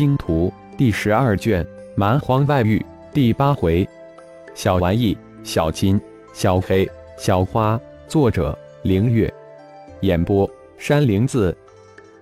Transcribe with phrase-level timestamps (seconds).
[0.00, 1.62] 星图》第十二卷
[1.94, 2.78] 《蛮荒外域》
[3.12, 3.86] 第八回。
[4.54, 5.14] 小玩意，
[5.44, 6.00] 小金，
[6.32, 6.88] 小黑，
[7.18, 7.78] 小花。
[8.08, 9.30] 作者：凌月。
[10.00, 11.54] 演播：山灵子。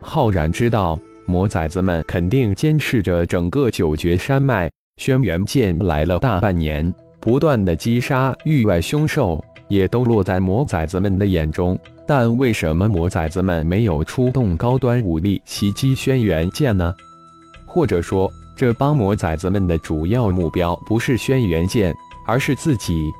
[0.01, 4.69] 浩然知道魔崽子们肯定监视着整个九绝山脉。
[4.97, 11.79] 轩辕剑来了大半年，不断的击杀域外凶兽，也都落在魔崽子们的眼中。
[12.09, 16.93] 但为什么魔崽子们没有出动高端武力袭击轩辕剑呢？
[17.79, 21.97] 或者说，这帮魔崽子们的主要目标不是轩辕剑，
[22.27, 23.15] 而是自己？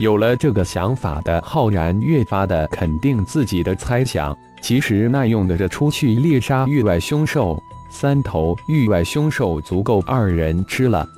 [0.00, 4.36] 有了这个想法的浩然，越发的肯定自己的猜想。
[4.60, 11.08] 其实那用得着出去猎杀域外凶兽，三头域外凶兽足够二人吃了。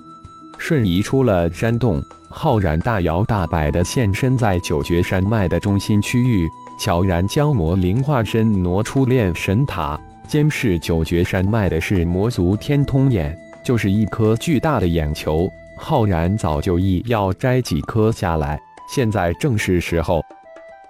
[0.59, 6.47] 瞬移出了山洞，浩然大摇大摆的现身在九绝山脉的中心区域。
[6.79, 15.48] 悄然将魔灵化身挪出炼神塔，监视九绝山脉的是魔族天通眼，就是一颗巨大的眼球。
[15.78, 20.20] 浩然早就意要摘几颗下来，现在正是时候。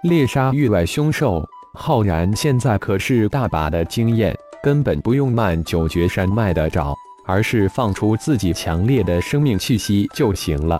[0.03, 6.95] 猎杀域外凶兽，浩然现在可是大把的经验，根本不用慢九绝山脉的找，
[7.25, 10.79] 而是放出自己强烈的生命气息就行了。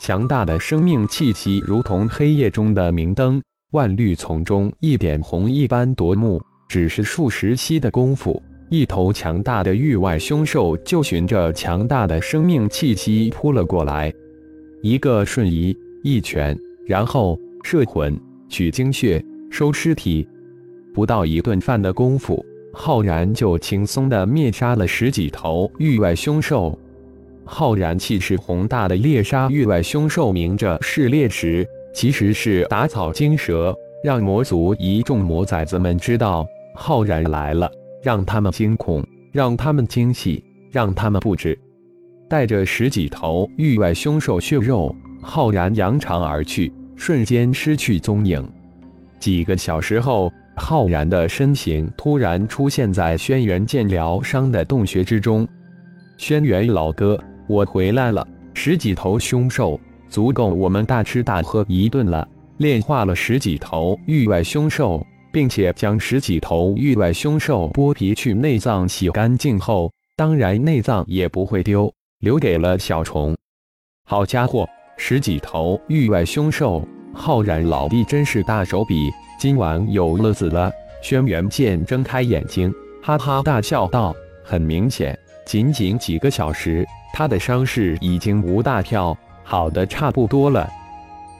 [0.00, 3.42] 强大的生命气息如同黑夜中的明灯。
[3.70, 6.38] 万绿丛中一点红一般夺目，
[6.72, 14.10] 只是数十息的功夫，一头强大的域外凶兽就循着强大的生命气息扑了过来。
[14.80, 20.26] 一个瞬移，一拳，然后摄魂、取精血、收尸体，
[20.94, 26.78] 不到一顿饭的功夫，浩然就轻松的灭杀了十几头域外凶兽。
[27.44, 31.68] 浩然气势宏大的猎杀域外凶兽，明着是猎食。
[31.92, 37.70] 其实是打草惊蛇，让魔族一众魔崽子们知道浩然来了，
[38.02, 41.58] 让他们惊恐，让他们惊喜，让他们不知。
[42.28, 48.42] 带着十几头域外凶兽血肉，浩然扬长而去，瞬间失去踪影。
[49.20, 55.46] 几个小时后，浩然的身形突然出现在轩辕剑疗伤的洞穴之中。
[56.16, 59.78] 轩辕老哥，我回来了，十几头凶兽。
[60.08, 62.26] 足够我们大吃大喝一顿了。
[62.58, 73.34] 炼化了十几头域外凶兽，并且将十几头域外凶兽剥皮去内脏洗干净后，当然内脏也不会丢，留给了小虫。
[74.04, 80.70] 好家伙，十几头域外凶兽，浩然老弟真是大手笔，今晚有乐子了。
[81.02, 82.72] 轩辕剑睁开眼睛，
[83.02, 90.70] 哈哈大笑道：“很明显，仅仅几个小时，他的伤势已经无大跳。”好的，差不多了。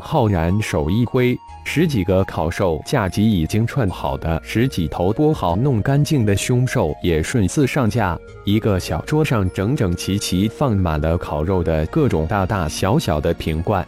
[0.04, 8.18] 浩然手一挥，十几个烤兽架及已经串好的十几头剥好弄干净的凶兽也顺次上架。
[8.44, 13.86] 一个小桌上整整齐齐放满了烤肉的各种大大小小的瓶罐。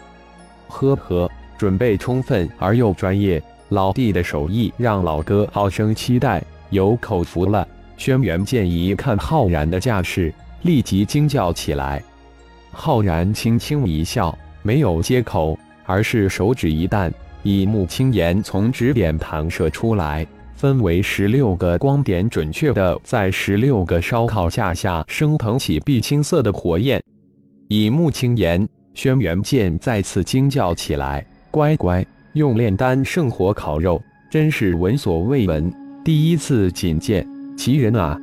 [0.69, 7.67] 呵呵，准备充分而又专业，老弟的手艺让老哥好生期待，有口福了。
[7.97, 10.33] 轩辕剑一看浩然的架势，
[10.63, 12.01] 立即惊叫起来。
[12.71, 17.13] 浩然轻轻一笑，没有接口，而是手指一弹，
[17.43, 27.03] 一目青炎从指点弹射出来，分为十六个光点，准确的在十六个烧烤架下升腾起碧青色的火焰。
[27.69, 35.73] 以目青炎，轩辕剑再次惊叫起来：“乖乖，用炼丹圣火烤肉，真是闻所未闻，
[36.05, 38.19] 第一次觐见，奇人啊！”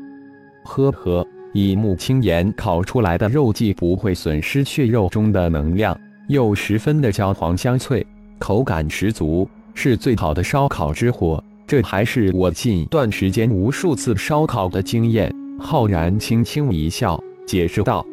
[0.65, 1.27] 呵呵。
[1.53, 8.05] 以木青岩烤出来的肉既不会损失血肉中的能量，又十分的焦黄香脆，
[8.39, 11.43] 口感十足，是最好的烧烤之火。
[11.67, 15.33] 这还是我近段时间无数次烧烤的经验。
[15.59, 18.05] 浩然轻轻一笑，解释道：“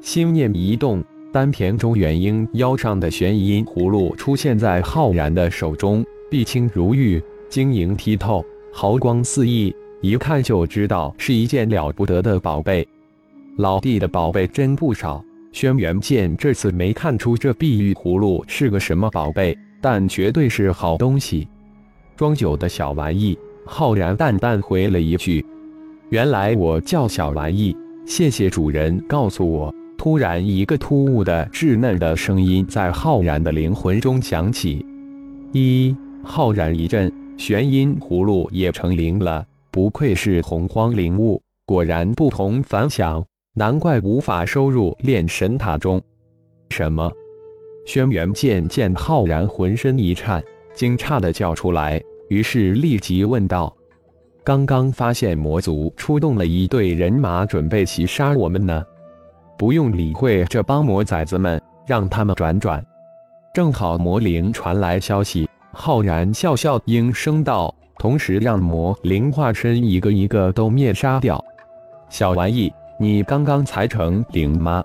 [0.00, 1.02] 心念一动，
[1.32, 12.86] 丹田中元婴腰上的玄阴葫芦出现在浩然的手中，碧青如玉，晶莹剔透，毫光四溢。”一看就知道是一件了不得的宝贝，
[13.56, 15.24] 老弟的宝贝真不少。
[15.56, 21.48] 轩辕剑这次没看出这碧玉葫芦是个什么宝贝，但绝对是好东西。
[22.14, 25.42] 装酒的小玩意，浩然淡淡回了一句
[26.12, 27.74] ：“原来我叫小玩意，
[28.04, 34.84] 谢谢主人告诉我。”突然，一个突兀的稚嫩的声音在浩然的灵魂中响起。
[35.52, 39.42] 一浩然一震，玄阴葫芦也成灵了。
[39.70, 43.24] 不愧是洪荒灵物，果然不同凡响，
[43.58, 45.98] 难怪无法收入炼神塔中。
[46.68, 47.10] 什么？
[47.86, 50.44] 轩辕剑见浩然浑身一颤，
[50.74, 51.98] 惊诧的叫出来，
[52.28, 53.74] 于是立即问道
[54.44, 58.84] ：“刚刚发现魔族出动了一队人马，准备袭杀我们呢。
[59.56, 62.84] 不用理会这帮魔崽子们，让他们转转。
[63.54, 71.42] 正好魔灵传来消息，浩然笑笑应声道，同时让魔灵化身一个一个都灭杀掉。
[72.10, 74.82] 小玩意，你刚刚才成灵吗？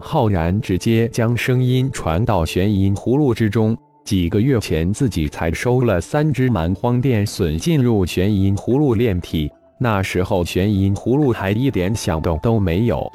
[0.00, 3.76] 浩然直接将声音传到玄阴葫芦之中。
[4.02, 13.10] 几个月前，自己才收了三只蛮荒电隼进入玄阴葫芦炼体，那时候玄阴葫芦还一点响动都没有。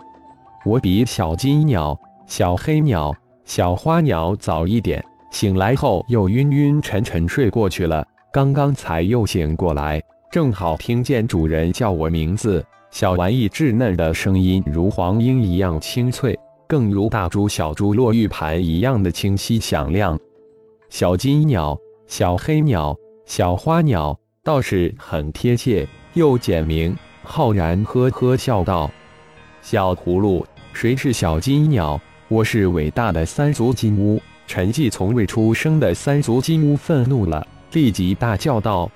[0.65, 3.11] 我比小金鸟、小黑鸟、
[3.45, 8.05] 小花鸟早一点醒来后，又晕晕沉沉睡过去了。
[8.31, 9.99] 刚刚才又醒过来，
[10.31, 12.63] 正好听见主人叫我名字。
[12.91, 16.37] 小玩意稚嫩的声音如黄莺一样清脆，
[16.67, 20.19] 更如大珠小珠落玉盘一样的清晰响亮。
[20.89, 21.77] 小金鸟、
[22.07, 26.95] 小黑鸟、小花鸟倒是很贴切，又简明。
[27.23, 28.89] 浩然呵呵笑道
[29.61, 30.43] ：“小葫芦，
[30.73, 32.01] 谁是小金鸟？
[32.27, 38.89] 我是伟大的三足金乌。”沉寂从未出生的三足金乌愤怒了，立即大叫道：“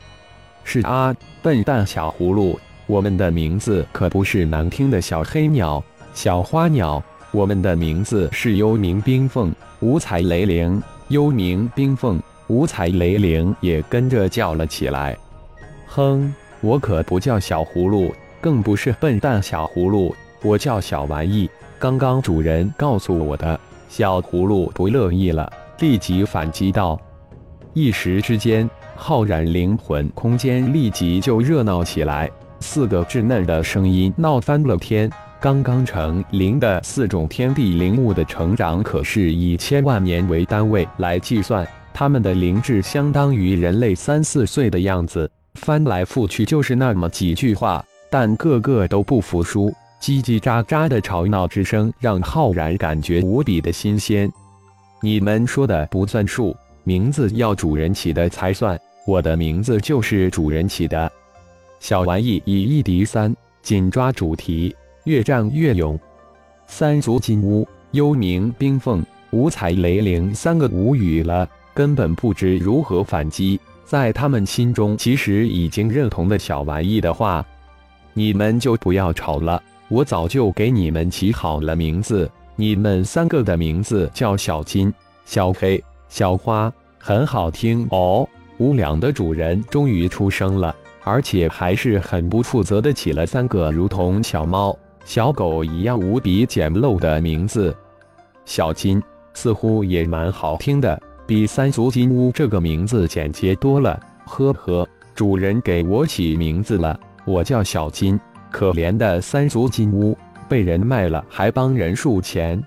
[0.65, 2.59] 是啊，笨蛋小葫芦！
[2.93, 10.79] 我们的名字可不是难听的小黑鸟、小花鸟，我们的名字是幽冥冰凤、五彩雷灵。”
[11.09, 15.17] 幽冥冰凤、五彩雷灵也跟着叫了起来。
[15.87, 16.31] 哼，
[16.61, 21.49] 我可不叫小葫芦，更不是笨蛋小葫芦，我叫小玩意。
[21.79, 23.59] 刚刚主人告诉我的。
[23.89, 26.99] 小葫芦不乐意了，立即反击道。
[27.73, 32.29] 一时之间，浩然灵魂空间立即就热闹起来，
[32.63, 35.11] 四个稚嫩的声音闹翻了天。
[35.41, 45.29] 刚刚成灵的四种天地灵物的成长，可是以千万年为单位来计算，他们的灵智相当于人类三四岁的样子。
[45.55, 49.69] 翻来覆去就是那么几句话，但个个都不服输，
[50.01, 54.31] 叽叽喳喳的吵闹之声让浩然感觉无比的新鲜。
[55.01, 56.55] 你们说的不算数，
[56.85, 58.79] 名字要主人起的才算。
[59.05, 61.11] 我的名字就是主人起的。
[61.83, 64.73] 小玩意以一敌三，紧抓主题。
[65.03, 65.99] 越战越勇，
[66.65, 73.59] 三足金乌、幽冥冰凤、五彩雷灵三个无语了，根本不知如何反击。
[73.83, 77.45] 在他们心中，其实已经认同的小玩意的话，
[78.13, 79.61] 你们就不要吵了。
[79.89, 84.91] 我早就给你们起好了名字，你们三个的名字叫小金、
[85.25, 88.25] 小黑、小花，很好听哦。
[88.57, 94.77] 无良的主人终于出生了，而且还是很不负责的起了三个如同小猫。
[95.05, 97.75] 小狗一样无比简陋的名字，
[98.45, 99.03] 小金
[99.33, 103.99] 似乎也蛮好听的，比三足金乌这个名字简洁多了。
[104.25, 108.19] 呵呵，主人给我起名字了，我叫小金。
[108.49, 110.17] 可怜的三足金乌
[110.47, 112.63] 被人卖了，还帮人数钱。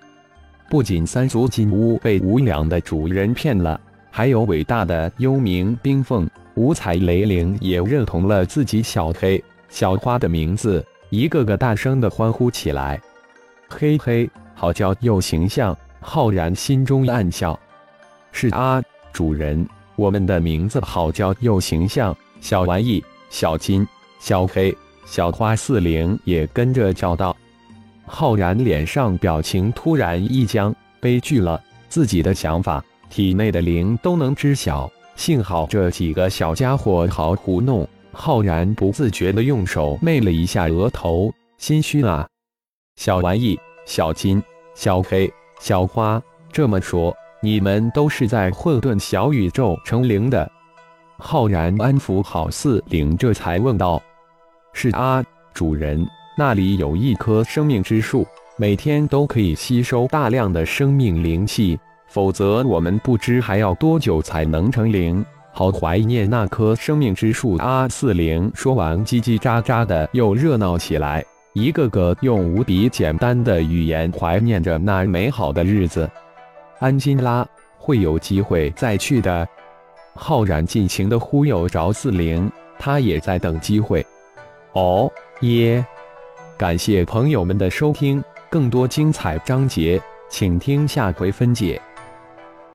[0.68, 3.80] 不仅三足金乌被无良的主人骗了，
[4.10, 10.84] 还有伟大的幽冥冰凤、五彩雷灵也认同了自己小黑、小花的名字。
[11.10, 13.00] 一个个大声的欢呼起来，
[13.68, 15.76] 嘿嘿，好叫又形象。
[16.00, 17.58] 浩然心中暗笑
[18.32, 18.82] ：“是啊，
[19.12, 19.66] 主人，
[19.96, 23.86] 我们的名字好叫又形象。”小玩意、小金、
[24.18, 27.36] 小黑、小花四灵也跟着叫道。
[28.04, 34.90] 浩然脸上表情突然一僵，悲剧了，自己的想法，体内的灵都能知晓。
[35.16, 37.87] 幸好这几个小家伙好糊弄。
[38.12, 42.26] 浩然不自觉地用手媚了一下额头，心虚啊！
[42.96, 44.42] 小玩意、小金、
[44.75, 45.30] 小黑、
[45.61, 50.50] 小花，这么说，你们都是在混沌小宇宙成灵的？
[51.18, 54.02] 浩然安抚好四灵，这才问道
[54.73, 56.06] ：“是啊，主人，
[56.38, 67.88] 那里有一棵生命之树，每天都可以吸收大量的生命灵气，否则我们不知还要多久才能成灵。”好怀念那棵生命之树啊！
[67.88, 76.06] 四灵说完，叽叽喳喳的又热闹起来，一个个用无比简单的语言怀念着那美好的日子。
[76.78, 77.46] 安心啦，
[77.78, 79.48] 会有机会再去的。
[80.14, 84.04] 浩然尽情的忽悠着四灵，他也在等机会。
[84.72, 85.10] 哦
[85.40, 85.82] 耶！
[86.58, 89.98] 感谢朋友们的收听，更多精彩章节，
[90.28, 91.80] 请听下回分解。